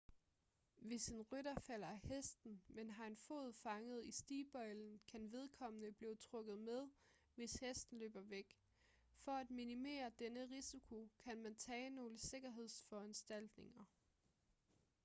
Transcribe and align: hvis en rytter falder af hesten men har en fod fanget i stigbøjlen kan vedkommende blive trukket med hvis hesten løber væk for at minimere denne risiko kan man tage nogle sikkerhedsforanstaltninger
hvis 0.77 1.09
en 1.09 1.21
rytter 1.21 1.55
falder 1.59 1.87
af 1.87 1.99
hesten 1.99 2.61
men 2.67 2.89
har 2.89 3.05
en 3.07 3.17
fod 3.17 3.53
fanget 3.53 4.05
i 4.05 4.11
stigbøjlen 4.11 4.99
kan 5.07 5.31
vedkommende 5.31 5.91
blive 5.91 6.15
trukket 6.15 6.59
med 6.59 6.89
hvis 7.35 7.53
hesten 7.53 7.99
løber 7.99 8.21
væk 8.21 8.57
for 9.15 9.31
at 9.31 9.51
minimere 9.51 10.11
denne 10.19 10.41
risiko 10.45 11.09
kan 11.23 11.41
man 11.43 11.55
tage 11.55 11.89
nogle 11.89 12.17
sikkerhedsforanstaltninger 12.19 13.83